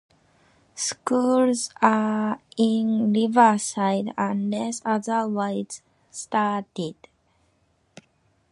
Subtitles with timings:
[0.73, 6.95] Schools are in Riverside unless otherwise stated.